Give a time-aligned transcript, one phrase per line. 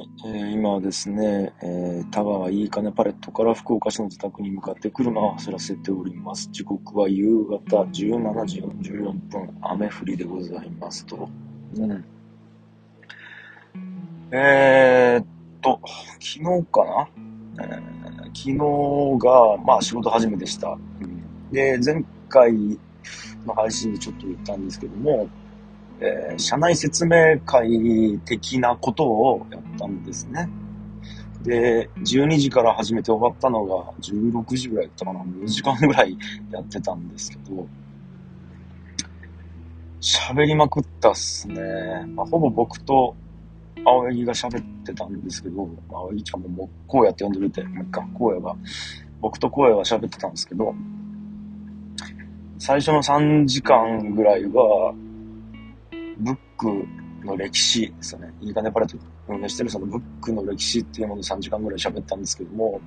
[0.00, 6.48] はい、えー今はですね、えー田川いいかねパレットから福岡市の自宅に向かって車を走らせております。
[6.50, 11.28] 時刻は夕方17時44分、雨降りでございますと。
[11.76, 12.04] うん。
[14.32, 15.26] えーっ
[15.60, 15.80] と、
[16.18, 16.40] 昨日
[16.72, 16.84] か
[17.58, 18.00] な、えー
[18.32, 18.56] 昨日
[19.18, 20.78] が、まあ仕事始めでした。
[21.00, 22.52] うんで、前回
[23.44, 25.28] の配信でちょっと言ったんですけども、
[26.00, 30.48] えー社内説明会的なことをやったんですね。
[31.42, 35.20] で、12時から始めて終わったのが16時ぐらいだったかな。
[35.20, 36.16] 4時間ぐらい
[36.50, 37.66] やってたんですけど、
[40.00, 42.06] 喋りまくったっすね。
[42.14, 43.14] まあ、ほぼ僕と
[43.84, 48.56] 青柳が喋ってたんですけど、青柳ちゃんももう荒野って呼んでるって、もう一回荒野が、
[49.20, 50.74] 僕と荒野が喋ってたんですけど、
[52.58, 54.94] 最初の3時間ぐらいは、
[56.20, 58.32] ブックの歴史ですよね。
[58.40, 62.80] いいかねパレット運営してるそのブックの歴史っていうもので3時間ぐらい喋ったんですけども、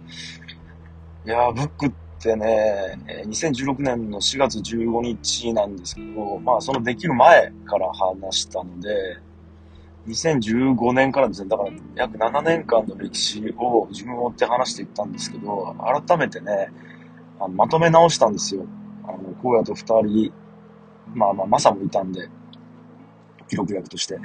[1.26, 9.18] いや、ブックってね、2016年の4月15日なんですけど、まあそのできる前から話したので、
[10.08, 15.76] 2015年からですね、だから約7年間の歴史を自分を追って話していったんですけど、
[16.08, 16.72] 改めてね、
[17.40, 18.66] あのまとめ直したんですよ。
[19.06, 20.34] あの、荒野と二人、
[21.14, 22.30] まあまあ、マサもいたんで、
[23.54, 24.18] 記録役として。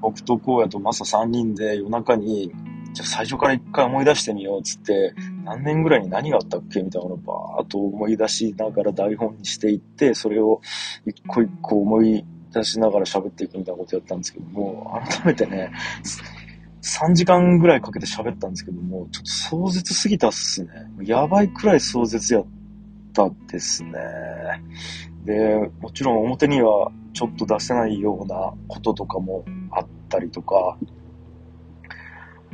[0.00, 2.52] 僕と荒野とマサ3人で夜中に、
[2.92, 6.82] じゃあ最初から一回思い出してみようっつって、何年ぐらいに何があったっけ？
[6.82, 10.60] みたいなのをバーっと思い出しながら台本にしていって、それを
[11.06, 15.72] 一個一個思い出しながら喋っていくみたいなことやったんですけども、改めてね、
[16.82, 20.68] 3時間ぐらいかけて喋ったんですけども、ちょっと壮絶すぎたっすね。
[21.02, 22.46] やばいくらい壮絶やっ
[23.12, 23.90] たですね。
[25.24, 30.76] で、もちろん表にはちょっと出せないようなこととかもあったりとか、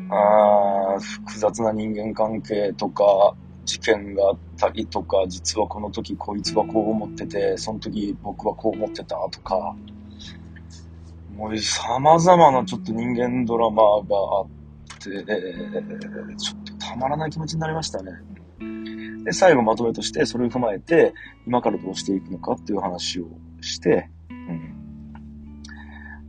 [0.08, 9.76] あー複雑な人間関係とか、事件があったりとか、実はこの時こいつはこう思ってて、その時僕はこう思ってたとか、
[11.36, 13.88] もう様々なちょっと人間ドラマが
[14.38, 14.48] あっ
[14.98, 15.10] て、
[16.36, 18.12] ちょっとたまらない気持ちになりましたね。
[19.25, 21.14] で、最後まとめとして、それを踏まえて、
[21.47, 23.28] 今からどうしていくのかっていう話を
[23.60, 25.62] して、うん、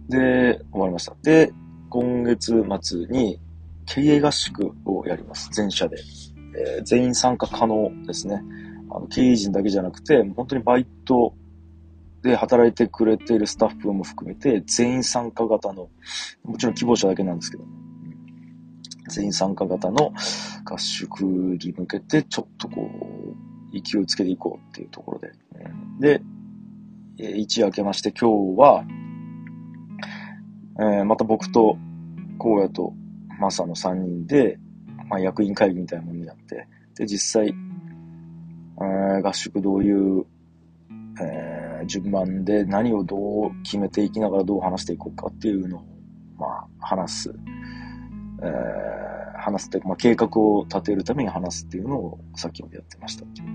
[0.10, 1.16] で、終わりました。
[1.24, 1.54] で、
[1.90, 3.40] 今月末に
[3.86, 5.50] 経営合宿をやります。
[5.52, 5.98] 全社で。
[5.98, 8.44] えー全員参加可能ですね。
[8.90, 11.34] あの経営陣だけじゃなくて、本当にバイト
[12.24, 15.90] で働いてくれているスタッフも含めて、全員参加型の、
[16.44, 17.91] もちろん希望者だけなんですけど、うん
[19.12, 20.14] 全員参加型の
[20.66, 22.90] 合宿に向けて、ちょっとこ
[23.74, 25.32] う、勢いつけていこうっていうところで。
[26.00, 26.22] で、
[27.38, 28.86] 一夜明けまして今日は、
[30.80, 31.78] えーまた僕と
[32.40, 32.94] 荒野と
[33.40, 34.58] マサの3人で、
[35.10, 40.26] まあ、役員会議みたいなものにやって、で、実際、えー合宿どういう、
[41.22, 43.18] えー順番で何をど
[43.48, 45.86] う決めていきながらどう話していこうかっていうのを、
[46.38, 47.36] まあ、話す。
[48.42, 49.02] えー
[49.42, 53.54] 話すって、まあ、計画を立てるために話すっていうのをさっきまでやってましたっていうね。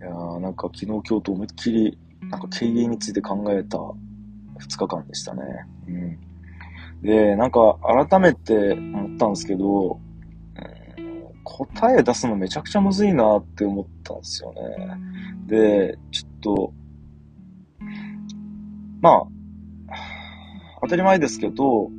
[0.00, 0.10] や
[0.40, 1.98] なんか昨日今日と思いっきり、
[2.30, 3.94] なんか経営について考えた2
[4.78, 5.42] 日間でしたね。
[5.86, 6.18] うん。
[7.02, 7.78] で、なんか
[8.08, 10.08] 改めて思ったんですけど、うん
[11.50, 14.60] 答え出すのめちゃくちゃむずいなって思ったんですよね。
[15.46, 16.72] で、ちょっと、
[19.00, 19.22] まあ、
[20.82, 21.90] 当たり前ですけど、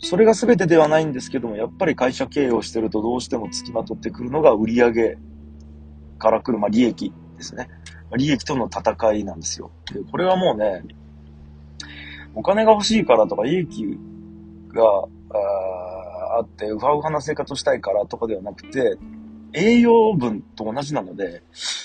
[0.00, 5.18] それが全てではないんですけども、やっぱり会社経営をしてるとどうしても付きまとってくるのが売上
[6.18, 7.68] から来る、まあ、利益ですね。
[8.16, 9.70] 利益との戦いなんですよ。
[9.92, 10.82] で、これはもうね、
[12.34, 13.98] お金が欲しいからとか、利益
[14.68, 14.84] が
[16.38, 18.96] あって、ウハウハな生活をしたいからとかではなくて、
[19.52, 21.42] 栄養分と同じなので、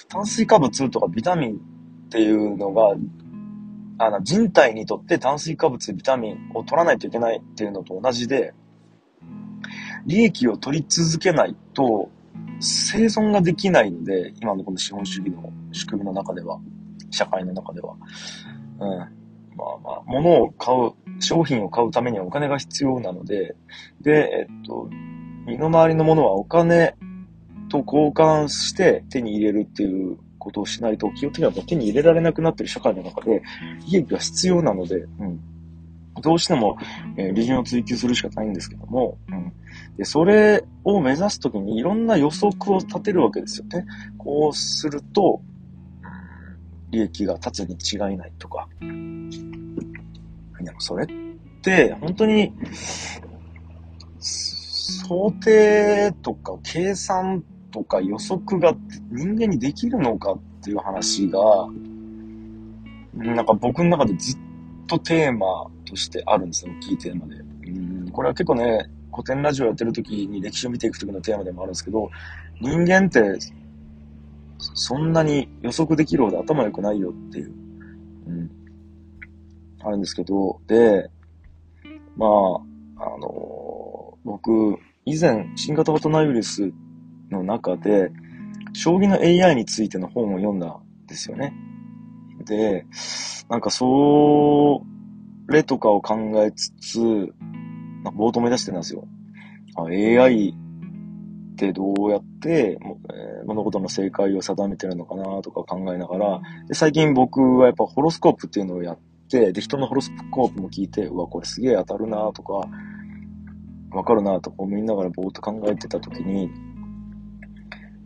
[0.08, 1.58] 炭水化物とかビタミンっ
[2.10, 2.96] ていうのが、
[3.98, 8.54] あの人体にとって炭水化物、ビタミンを取らないといけないっていうのと同じで、
[10.06, 12.10] 利益を取り続けないと
[12.60, 16.60] 生存ができないので、今のこの資本主義の仕組みの中では、
[17.12, 17.96] 社会の中では。
[18.80, 18.90] うん。
[19.56, 20.92] まあまあ、物を買う、
[21.22, 23.56] 商品を買うためにはお金が必要なので、
[24.02, 24.90] で、えっと、
[25.46, 26.96] 身の回りのものはお金
[27.70, 33.42] と交換して手に入れるっていうことをしないと、基本的にはもう手に入れられなくなってる社会の中で、
[33.88, 35.40] 利益が必要なので、うん。
[36.22, 36.78] どうしても、
[37.18, 39.52] えー利潤を追求するしかないんですけども、うん。
[39.98, 43.86] で、それを目指すときにいろんな予測を立てるわけですよね。
[44.18, 45.42] こうすると、
[46.92, 48.68] 利益が立つに違いないとか。
[48.80, 51.08] でもそれっ
[51.64, 52.54] って本当に
[54.20, 58.74] 想定とか計算とか予測が
[59.12, 61.68] 人間にできるのかっていう話が、
[63.14, 64.40] なんか僕の中でずっ
[64.88, 67.36] とテーマとしてあるんですよ、大きいテーマで。
[67.36, 72.10] うんこれは結構ね、古典ラジオやってる時に歴史を見ていく時のテーマでもあるんですけど、
[72.62, 73.40] 人間って
[74.60, 77.54] そんなに予測できるほど頭良くないよっていう、
[78.28, 78.52] うん、
[79.82, 81.10] あるんですけど、で、
[82.16, 82.30] まあ、
[83.06, 86.72] あの、僕、以前、新型コロナウイルス
[87.34, 88.12] の中で、
[88.74, 91.54] 将棋の AI についての本を読んだんですよね。
[92.46, 92.86] で、
[93.50, 94.82] なんかそ
[95.50, 97.00] れとかを考えつつ、
[98.16, 99.06] 冒頭目指してたんですよ。
[99.78, 102.80] AI ってどうやって、
[103.46, 109.00] 物事の正解を定めてるのかなとか考えながら、で最近僕はやっぱホロスコープっていうのをやっ
[109.30, 112.68] て、で、人のホロスコープも聞いて、うわ、これすげえ当たるなとか、
[113.92, 116.50] わかるなとか思いながらぼーっと考えてた時に、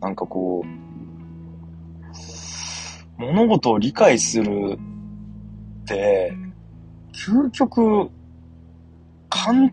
[0.00, 0.68] なんかこう、
[3.20, 4.78] 物事を理解する
[5.82, 6.32] って、
[7.12, 8.10] 究極、
[9.30, 9.72] 完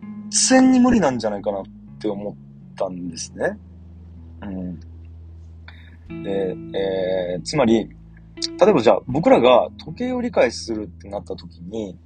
[0.50, 1.64] 全に無理なんじゃないかなっ
[2.00, 2.36] て思っ
[2.76, 3.58] たんですね。
[4.42, 6.24] うん。
[6.24, 7.88] で、えー、つまり、
[8.60, 11.98] 例えばじゃあ僕らが時計を理解するってなった時に、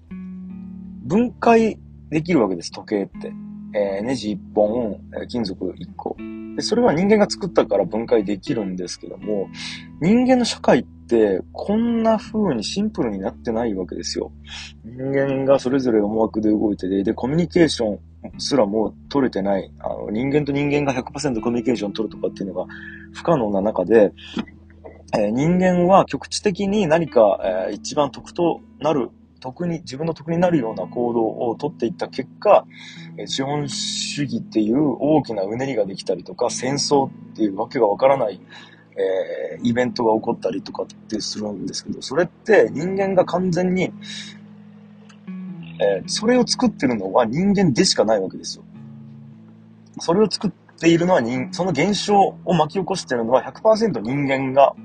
[1.04, 1.80] 分解
[2.10, 3.34] できるわけです、時計って。
[3.72, 6.18] えー、ネジ1本、金属1個。
[6.60, 9.48] で、それは人間が作ったから分解できるんですけども、
[10.02, 14.34] 人間の社会ってこんな風にシンプルになってないわけですよ。
[14.84, 18.00] 人間がそれぞれ思惑で動いてて、で、コミュニケーション
[18.40, 19.72] すらもう取れてない。
[19.80, 22.66] あの、人間と人間が100%コミュニケーション取るとかっていうのが
[23.14, 24.12] 不可能な中で、
[25.14, 32.66] えー、人間は局地的に何か、えー、一番得となる得に、自分の得になるような行動をとっていった結果、
[33.26, 38.40] 資本主義っていう大きなうねりができたりとか、戦争っていうわけがわからない、
[38.96, 43.92] えー、イベントが起こったりとかってするんですけど、それって人間が完全に、
[45.82, 48.64] えー、それを作ってるのは人間でしかないわけですよ。
[50.00, 54.76] それを作っているのは人、その現象を巻き起こしているのは100%人間が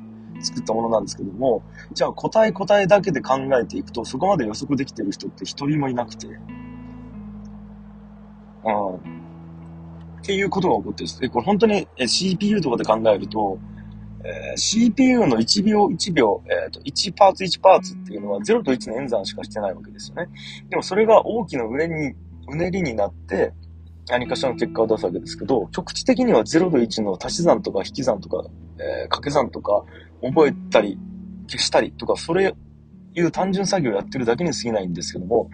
[0.41, 6.31] 作ったものなんですけども、じゃあ答え答えだけで考えていくと、そこまで予測できてる人って一人もいなくて、う
[8.71, 8.97] ん。
[8.97, 9.01] っ
[10.23, 11.21] ていうことが起こってるんです。
[11.21, 13.59] で、これ本当に CPU とかで考えると、
[14.25, 20.29] えー、CPU の1秒1秒、えっ、ー、と、1パーツ1パーツっていうのは0と1の演算しかしてないわけですよね。
[20.71, 22.15] でもそれが大きなうねりに、
[22.49, 23.53] うねりになって、
[24.09, 28.45] 何かしらの結果を出すわけですけど、局地的には0と1の足し算とか引き算とか、
[28.79, 29.85] えー、掛け算とか、
[30.33, 30.99] 覚えたり、
[31.47, 32.55] 消したりとか、それ
[33.15, 35.51] いう単純作業をやってるだけに過ぎないんですけども、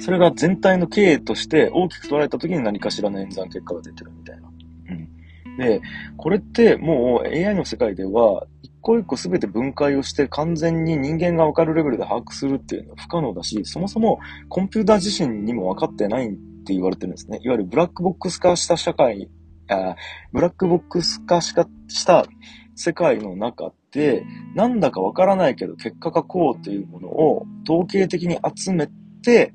[0.00, 4.48] それが全体の経営として大きく捉えた時に何かしらの演算結果が出てるみたいな。
[4.88, 5.56] うん。
[5.58, 5.80] で、
[6.16, 14.18] これってもう AI の世界では、一個一個全て分解をして完全に人間がわかるレベルで把握するっていうのは不可能だし、そもそも
[14.48, 16.32] コンピューター自身にも分かってないっ
[16.64, 17.38] て言われてるんですね。
[17.42, 19.28] いわゆるブラックボックス化した社会、
[19.68, 19.94] あ
[20.32, 22.26] ブラックボックス化した
[22.74, 24.24] 世界の中で、
[24.54, 28.88] なんだかわからないけど結果がこうというものを統計的に集め
[29.22, 29.52] て、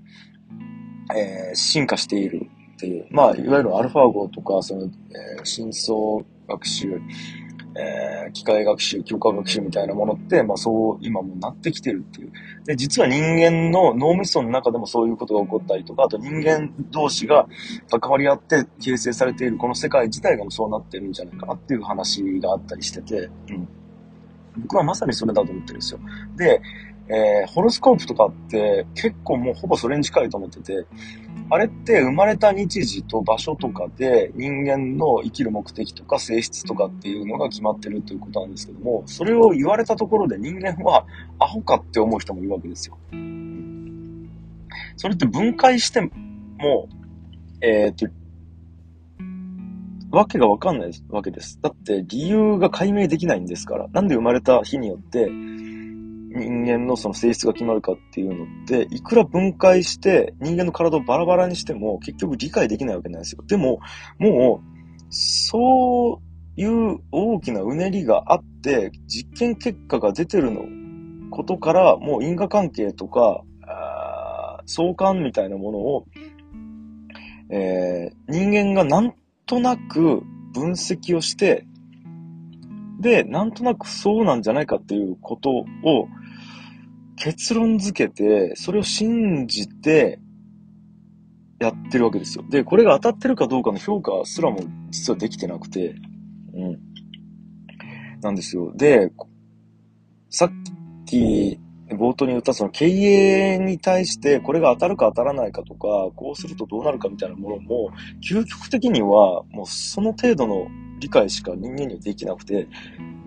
[1.16, 7.02] えー、進化しているっていう、まあ、いわゆるアルファ号とか、その、えー、深層学習、
[7.78, 12.32] えー、機械学習、強化学習みたいなものって、まあそう今もなってきてるっていう。
[12.66, 17.48] で、実は人間の脳みその中でもそういうことが起こったりとか、あと人間同士が
[17.90, 23.68] 関わり合って形成されているこの世界自体がもそうなってるんじゃないかなっていう話があったりしてて、うん。
[24.58, 26.00] 僕はまさにそれだと思ってるんですよ。
[26.38, 26.62] で、
[27.08, 30.86] えー、ホロスコープとかって結構もうほぼそれに近いと思ってて、
[31.50, 41.06] あれって生まれた日時と場所とかで人間の生きる目的とか性質とかっていうのが決まってるということなんですけども、それを言われたところで人間は
[41.38, 42.98] アホかって思う人もいるわけですよ。
[44.98, 46.10] それって分解しても、
[47.62, 48.08] えー、っと、
[50.12, 51.60] わけがわかんないわけです。
[51.62, 53.88] だって理由が解明できないんですから。
[53.90, 55.30] なんで生まれた日によって、
[56.36, 63.44] 人間のその性質が決まるかっていうのって、いくら分解して人間の体をバラバラにしても結局理解できないわけなんですよ。
[63.48, 63.80] でも、
[64.20, 66.22] もう、そ
[66.58, 70.66] ういう大きなうねりがあって、実験結果が出てるの
[71.32, 73.44] ことから、もう因果関係とか、
[74.66, 76.06] 相関みたいなものを、
[77.50, 79.14] えー、人間がなん
[79.46, 80.24] となく
[80.54, 81.66] 分析をして、
[83.00, 85.66] で、なんとなくそうなんじゃないかっていうことを
[87.18, 90.20] 結論付けて、それを信じて、
[91.60, 92.46] やってるわけですよ。
[92.50, 95.96] で、これが当たってるかどうかの評価すらも実はできてなくて、
[96.54, 96.80] うん。
[98.22, 98.74] なんですよ。
[98.76, 99.12] で、
[100.30, 100.52] さっ
[101.06, 101.60] き
[101.92, 107.92] 冒頭に言ったその経営に対してこれが当たるか当たらないかとか、こうするとどうなるかみたいなものも、
[108.28, 110.68] 究極的にはもうその程度の
[111.00, 112.68] 理解しか人間にはできなくて、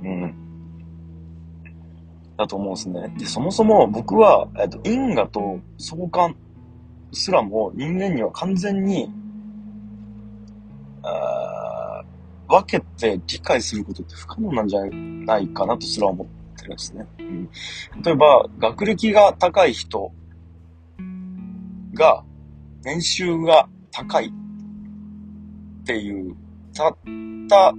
[0.03, 0.48] うん。
[2.39, 3.13] だと思うんですね。
[3.19, 6.37] で、そもそも僕は、えっと、因果と相関
[7.13, 9.13] すらも人間には完全に、
[11.03, 12.03] あ
[12.49, 16.27] 分けて理解することって不可能なんじゃないかなとすら思っ
[16.57, 17.07] てるんですね。
[17.19, 17.51] うん、
[18.03, 20.13] 例えば、学歴が高い人
[21.95, 22.25] が、
[22.85, 26.37] 年収が高いっていう、
[26.73, 26.95] たっ
[27.49, 27.73] た、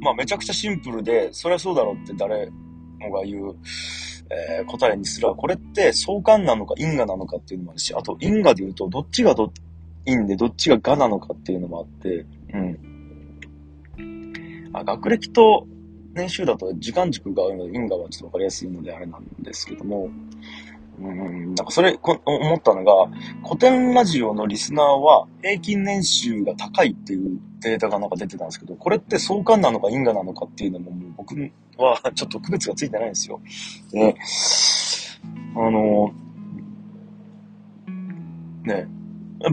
[0.00, 2.50] まあめちゃくちゃシンプルで、そりゃそうだろうって誰
[3.00, 3.56] のが言う、
[4.30, 9.52] えー、答えにすら、これって相関なのか因果なのかっていうのもあるし、あと因果で言うと、どっちがど
[10.06, 12.78] 因でどっちががなのかっていうのもあって、うん。
[14.72, 15.66] あ、学歴と
[16.14, 20.10] 年収だと時間軸があるので因果はちょっとわかりやすいのであれなんですけども、
[21.02, 22.92] うん、なんかそれこ、思ったのが、
[23.42, 31.34] 古典ラジオのリスナーは平均年収が高いっていうデータがなんか出てたんですけど、これって相関なのか因果なのかっていうのももう僕
[31.78, 33.40] はちょっと区別がついてないんですよ。
[33.92, 34.14] で、
[35.56, 36.12] あの、
[38.64, 38.86] ね、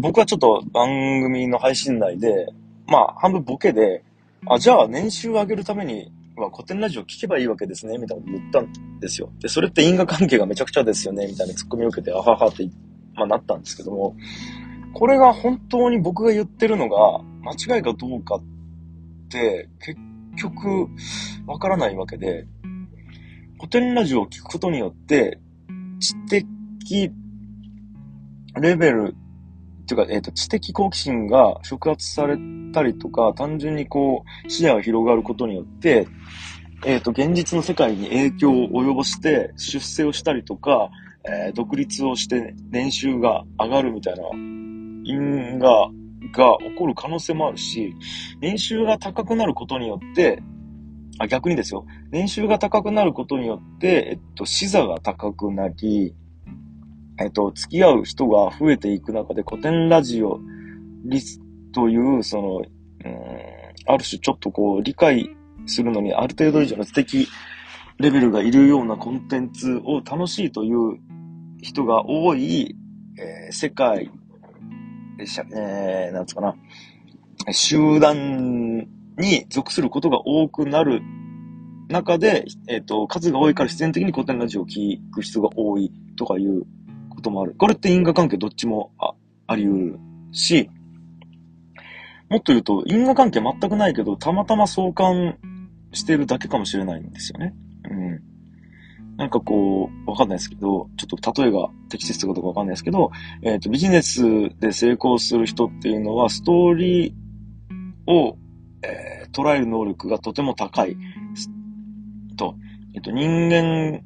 [0.02, 2.48] 僕はちょっと番組の配信内で、
[2.88, 4.04] まあ半分ボケで、
[4.48, 9.32] あ、じゃあ年収を上げるためには古典ラジオ聞けばいいわけですね、みたいなこと言ったんですよ。
[9.40, 12.70] で、それって因果関係がめちゃくちゃですよね、みたいなツッコミを受けて、あははって、
[13.16, 14.16] まあ、なったんですけども、
[14.94, 18.44] これが本当に僕が言ってるのが間違いかどうかっ
[19.30, 20.00] て、結
[20.38, 20.88] 局、
[21.46, 22.48] わからないわけで、
[23.58, 25.40] 古典ラジオを聞くことによって、
[26.00, 27.12] 知的
[28.62, 29.16] レベル
[29.84, 32.38] っていうか、えっ、ー、と、知的好奇心が触発され
[32.78, 36.08] たりとか、単純にこう、視野が広がることによって、
[36.86, 40.92] えっ、ー、と、現実の世界に影響を及ぼして、出世をしたりとか、
[41.24, 45.92] えー、独立をして年収が上がるみたいな因果
[46.32, 47.96] が起こる可能性もあるし、
[48.40, 50.44] 年収が高くなることによって、
[51.20, 51.86] あ、逆にですよ。
[52.12, 56.14] 年収が高くなることによって、えっと、視座が高くなり、
[57.20, 60.40] えっと、付き合う人が増えていく中で古典ラジオ
[61.06, 61.42] リス
[61.78, 62.66] という、その、うん、
[63.86, 65.30] ある種ちょっとこう、理解
[65.68, 67.28] するのにある程度以上の素敵
[68.00, 70.98] レベルがいるようなコンテンツを楽しいという
[71.62, 72.76] 人が多い、
[73.20, 74.10] えー、世界、
[75.20, 76.56] えー、なんつうかな、
[77.54, 78.88] 集団
[79.20, 81.04] に属することが多くなる
[81.90, 86.64] 中で、えっ、ー、と、数が多いから自然的に古典ラジオを聞く人が多いとかいう
[87.10, 87.54] こともある。
[87.56, 89.14] これって因果関係どっちもあ
[89.46, 90.00] あり得る
[90.32, 90.72] し、
[92.30, 95.38] もっと言うと因果関係全くないけど、たまたま相関
[95.94, 97.54] してるだけかもしれないんですよね。
[97.90, 98.22] うん。
[99.18, 104.22] なんかこう、わかんないですけど、ちょっと例えが適切かどうかわかんないですけど、えっ、ー、と、ビジネス
[104.60, 108.38] で成功する人っていうのは、ストーリーを、
[108.84, 110.98] えー、捉える能力がとても高い。
[112.38, 112.56] と、
[112.94, 114.02] えっ、ー、と、人間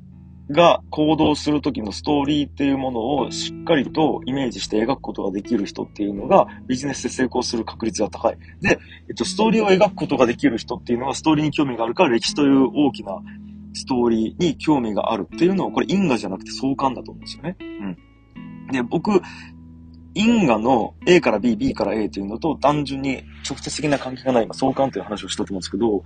[0.50, 8.38] が行動するときのストーリーっていうものをしっかりとイメージして描くことができる人っていうのがビジネスで成功する確率が高い。
[8.62, 13.19] で、えっと、ストーリーを描くことができる人っていうのはストーリーに興味があるから歴史という大きな
[13.74, 17.55] ストーリーに興味があるっていうのはこれ因果じゃなくて相関だと思うんですよね。
[17.60, 17.98] うん。
[18.71, 19.21] で、僕、
[20.13, 26.03] 因果の A から B、B から A というのと単純に直接的な関係がない今相関という話をしたと思うんですけど、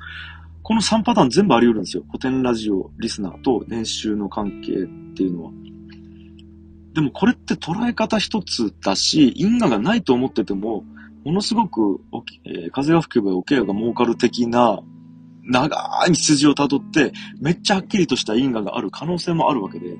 [0.65, 2.03] この3パターン全部あり得るんですよ。
[2.07, 5.51] 古典ラジオ、リスナーと年収の関係っていうのは。
[6.93, 10.83] でもこれって捉え方一つだし、因果がないと思ってても、
[11.23, 12.01] ものすごく、
[12.45, 14.79] えー、風が吹けばおけが儲かる的な、
[15.43, 15.77] 長
[16.09, 19.95] い筋をたどって、めっちゃはっきりとした因果がある可能性もあるわけで、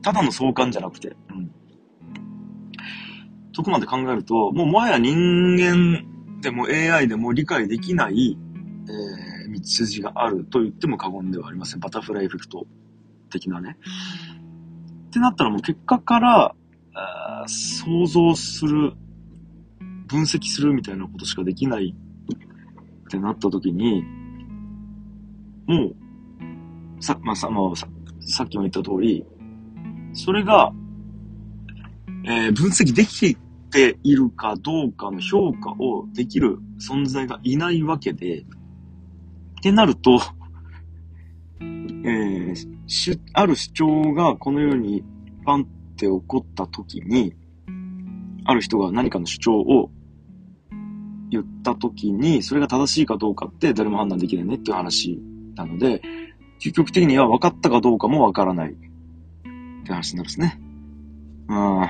[0.00, 1.50] ただの相関じゃなくて、うん。
[3.52, 5.14] そこまで考えると、もうもはや人
[5.58, 6.02] 間
[6.40, 8.38] でも AI でも理解できない、
[9.68, 11.80] えー道筋があると言っても過言ではありません。
[11.80, 12.66] バタフライエフェクト
[13.30, 13.76] 的なね。
[15.08, 16.54] ってなったらもう結果から、
[17.46, 18.94] 想像する、
[20.06, 24.02] 分析するみたいなことしかできないってなった時に、
[25.66, 25.92] も
[26.98, 27.86] う、さ、まあ、さ、まあ、さ
[28.20, 29.24] さっきも言った通り、
[30.14, 30.72] それが、
[32.24, 33.36] えー、分析でき
[33.70, 38.44] ているかどうかの評価をできる存在がいないわけで、
[39.58, 40.20] ってなると、
[41.60, 42.54] えー、
[42.86, 45.04] し、ある主張がこのように
[45.44, 45.64] パンっ
[45.96, 47.34] て起こった時に、
[48.44, 49.90] ある人が何かの主張を
[51.30, 55.20] 言った時に、それが正しいかどうかって誰も判断できないねっていう話
[55.54, 56.00] なので、
[56.60, 58.74] 究極的には分かったかどうかも分からないっ
[59.84, 60.60] て話になるんですね。
[61.48, 61.88] うん。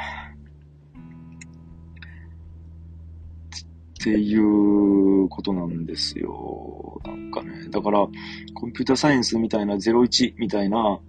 [3.99, 7.01] っていうことなんですよ。
[7.05, 7.69] なんかね。
[7.69, 8.07] だから、
[8.55, 11.01] コンピュータサイエンスみたいな01みたいな、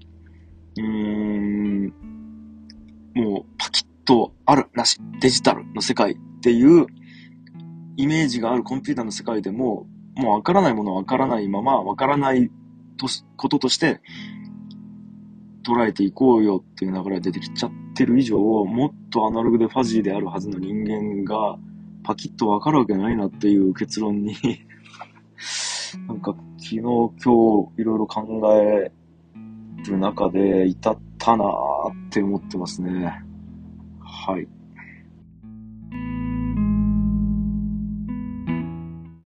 [0.77, 1.93] うーん、
[3.13, 6.87] もうパキッとある、なし、デジタルの世界っていう
[7.95, 12.49] イメージがあるコンピューターの世界でも、もうわからないものはわからないまま、わからない
[12.97, 14.01] とこととして
[15.63, 21.59] 捉えていこうよっていう流れが出てきちゃってる以上、もっとアナログでファジーであるはずの人間が、
[22.03, 24.35] パキッとわかるわけないなっていう結論に
[26.07, 28.91] なんか昨日今日いろいろ考え
[29.87, 31.47] る中で至ったなー
[32.07, 33.21] って思ってますね。
[34.01, 34.47] はい。